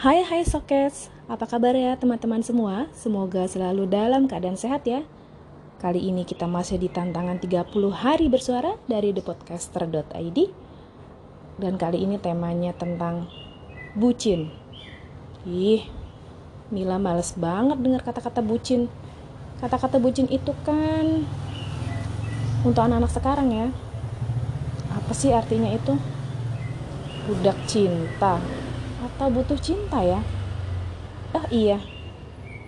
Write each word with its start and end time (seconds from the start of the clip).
Hai 0.00 0.24
hai 0.24 0.48
Sokes, 0.48 1.12
apa 1.28 1.44
kabar 1.44 1.76
ya 1.76 1.92
teman-teman 1.92 2.40
semua? 2.40 2.88
Semoga 2.96 3.44
selalu 3.44 3.84
dalam 3.84 4.24
keadaan 4.24 4.56
sehat 4.56 4.88
ya. 4.88 5.04
Kali 5.76 6.08
ini 6.08 6.24
kita 6.24 6.48
masih 6.48 6.80
di 6.80 6.88
tantangan 6.88 7.36
30 7.36 7.68
hari 7.92 8.32
bersuara 8.32 8.80
dari 8.88 9.12
thepodcaster.id 9.12 10.38
Dan 11.60 11.76
kali 11.76 12.00
ini 12.00 12.16
temanya 12.16 12.72
tentang 12.72 13.28
bucin 13.92 14.48
Ih, 15.44 15.84
Mila 16.72 16.96
males 16.96 17.36
banget 17.36 17.76
dengar 17.84 18.00
kata-kata 18.00 18.40
bucin 18.40 18.88
Kata-kata 19.60 20.00
bucin 20.00 20.32
itu 20.32 20.56
kan 20.64 21.28
untuk 22.64 22.88
anak-anak 22.88 23.12
sekarang 23.12 23.52
ya 23.52 23.68
Apa 24.96 25.12
sih 25.12 25.28
artinya 25.36 25.68
itu? 25.68 25.92
Budak 27.28 27.60
cinta 27.68 28.40
atau 29.00 29.32
butuh 29.32 29.56
cinta 29.56 30.04
ya? 30.04 30.20
Oh 31.32 31.46
iya, 31.48 31.78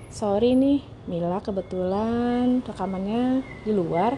sorry 0.08 0.56
nih, 0.56 0.80
Mila 1.04 1.42
kebetulan 1.42 2.62
rekamannya 2.62 3.42
di 3.66 3.72
luar 3.74 4.16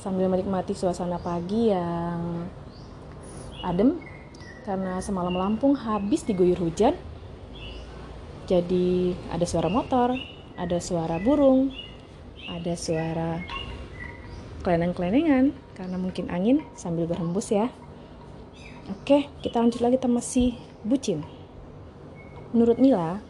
sambil 0.00 0.26
menikmati 0.26 0.74
suasana 0.74 1.20
pagi 1.22 1.70
yang 1.70 2.48
adem 3.62 4.02
karena 4.66 4.98
semalam 4.98 5.36
Lampung 5.36 5.78
habis 5.78 6.26
diguyur 6.26 6.58
hujan. 6.58 6.98
Jadi 8.50 9.14
ada 9.30 9.46
suara 9.46 9.70
motor, 9.70 10.18
ada 10.58 10.78
suara 10.82 11.22
burung, 11.22 11.70
ada 12.50 12.74
suara 12.74 13.38
keleneng-kelenengan 14.66 15.54
karena 15.78 15.96
mungkin 15.98 16.30
angin 16.30 16.62
sambil 16.74 17.06
berhembus 17.06 17.54
ya. 17.54 17.70
Oke, 18.90 19.30
kita 19.46 19.62
lanjut 19.62 19.78
lagi 19.78 19.98
sama 20.02 20.18
si 20.18 20.58
bucin. 20.82 21.22
Menurut 22.52 22.76
Mila, 22.76 23.22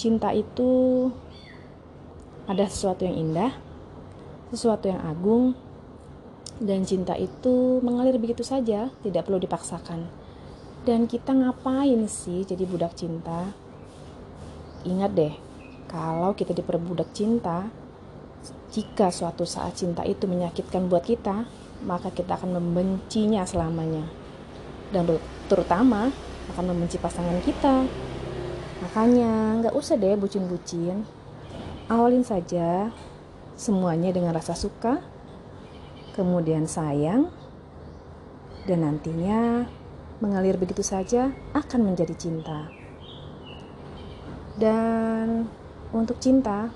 cinta 0.00 0.32
itu 0.32 0.70
ada 2.48 2.64
sesuatu 2.64 3.04
yang 3.04 3.18
indah, 3.18 3.52
sesuatu 4.48 4.88
yang 4.88 5.02
agung, 5.04 5.52
dan 6.58 6.82
cinta 6.82 7.14
itu 7.14 7.78
mengalir 7.84 8.16
begitu 8.18 8.42
saja, 8.42 8.90
tidak 9.04 9.28
perlu 9.28 9.38
dipaksakan. 9.38 10.08
Dan 10.82 11.04
kita 11.04 11.36
ngapain 11.36 12.08
sih 12.08 12.48
jadi 12.48 12.64
budak 12.64 12.96
cinta? 12.96 13.52
Ingat 14.88 15.12
deh, 15.12 15.34
kalau 15.86 16.32
kita 16.32 16.56
diperbudak 16.56 17.12
cinta, 17.12 17.68
jika 18.72 19.12
suatu 19.12 19.44
saat 19.44 19.76
cinta 19.76 20.06
itu 20.06 20.24
menyakitkan 20.24 20.88
buat 20.88 21.04
kita, 21.04 21.44
maka 21.84 22.08
kita 22.10 22.40
akan 22.40 22.56
membencinya 22.56 23.44
selamanya. 23.44 24.17
Dan 24.88 25.04
terutama 25.48 26.08
akan 26.54 26.64
membenci 26.72 26.96
pasangan 26.96 27.38
kita. 27.44 27.84
Makanya 28.84 29.60
nggak 29.60 29.74
usah 29.76 30.00
deh 30.00 30.16
bucin-bucin. 30.16 31.04
Awalin 31.88 32.24
saja 32.24 32.92
semuanya 33.58 34.12
dengan 34.12 34.36
rasa 34.36 34.54
suka, 34.54 35.00
kemudian 36.14 36.68
sayang, 36.68 37.32
dan 38.68 38.84
nantinya 38.84 39.64
mengalir 40.20 40.60
begitu 40.60 40.84
saja 40.84 41.32
akan 41.56 41.92
menjadi 41.92 42.14
cinta. 42.14 42.68
Dan 44.58 45.48
untuk 45.94 46.20
cinta, 46.20 46.68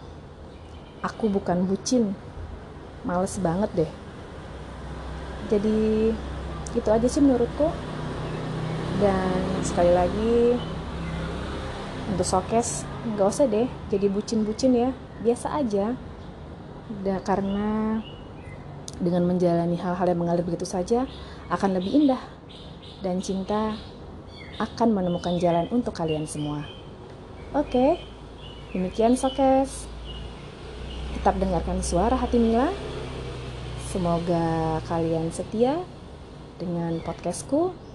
aku 1.05 1.29
bukan 1.29 1.69
bucin. 1.69 2.17
Males 3.03 3.37
banget 3.43 3.71
deh. 3.75 3.93
Jadi 5.51 6.15
itu 6.73 6.89
aja 6.89 7.05
sih 7.05 7.21
menurutku 7.21 7.69
dan 9.03 9.43
sekali 9.67 9.91
lagi 9.91 10.55
untuk 12.15 12.23
sokes 12.23 12.87
nggak 13.03 13.27
usah 13.27 13.51
deh 13.51 13.67
jadi 13.91 14.07
bucin-bucin 14.07 14.79
ya. 14.79 14.91
Biasa 15.27 15.59
aja. 15.59 15.99
Dan 17.03 17.19
karena 17.27 17.99
dengan 19.03 19.27
menjalani 19.27 19.75
hal-hal 19.75 20.07
yang 20.07 20.21
mengalir 20.23 20.47
begitu 20.47 20.63
saja 20.63 21.11
akan 21.51 21.75
lebih 21.75 22.05
indah 22.05 22.23
dan 23.03 23.19
cinta 23.19 23.75
akan 24.63 24.95
menemukan 24.95 25.35
jalan 25.43 25.67
untuk 25.75 25.99
kalian 25.99 26.29
semua. 26.31 26.63
Oke 27.59 27.99
demikian 28.71 29.19
sokes. 29.19 29.91
Tetap 31.19 31.43
dengarkan 31.43 31.83
suara 31.83 32.15
hati 32.15 32.39
Mila. 32.39 32.71
Semoga 33.91 34.79
kalian 34.87 35.35
setia 35.35 35.83
dengan 36.57 37.03
podcastku 37.03 37.92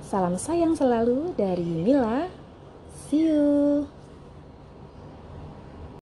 Salam 0.00 0.40
sayang 0.40 0.72
selalu 0.72 1.36
dari 1.36 1.64
Mila. 1.64 2.26
See 3.08 3.28
you. 3.28 3.99